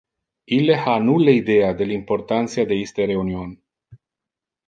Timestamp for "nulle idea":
1.09-1.67